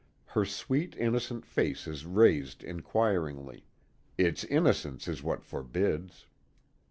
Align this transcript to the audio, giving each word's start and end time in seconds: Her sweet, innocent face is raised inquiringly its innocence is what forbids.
Her 0.25 0.45
sweet, 0.45 0.95
innocent 0.97 1.45
face 1.45 1.85
is 1.85 2.07
raised 2.07 2.63
inquiringly 2.63 3.67
its 4.17 4.43
innocence 4.45 5.07
is 5.07 5.21
what 5.21 5.43
forbids. 5.45 6.25